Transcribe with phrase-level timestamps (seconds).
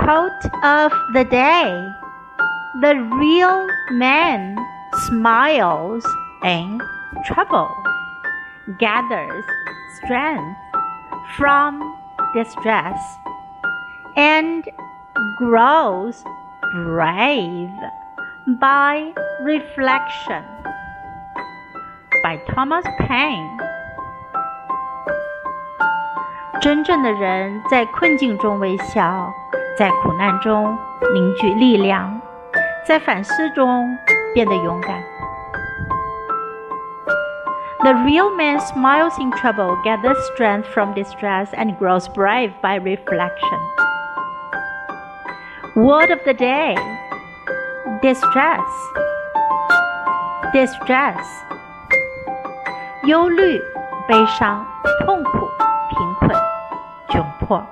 [0.00, 1.88] Quote of the day
[2.80, 4.56] The real man
[5.08, 6.04] smiles
[6.44, 6.80] in
[7.26, 7.74] trouble,
[8.78, 9.44] gathers
[9.96, 10.56] strength
[11.36, 11.96] from
[12.34, 12.98] distress,
[14.16, 14.64] and
[15.38, 16.24] grows
[16.72, 17.70] brave
[18.60, 19.12] by
[19.42, 20.44] reflection.
[22.22, 23.58] By Thomas Paine.
[26.60, 29.32] 真正的人在困境中微笑，
[29.77, 30.77] 在苦难中
[31.13, 32.21] 凝聚力量，
[32.85, 33.97] 在反思中
[34.33, 35.01] 变得勇敢。
[37.79, 43.59] The real man smiles in trouble, gathers strength from distress, and grows brave by reflection.
[45.75, 46.75] Word of the day
[48.01, 48.61] distress,
[50.53, 51.25] distress.
[53.05, 53.59] 忧虑、
[54.07, 54.63] 悲伤、
[55.05, 55.49] 痛苦、
[55.89, 56.29] 贫困、
[57.07, 57.65] 窘迫。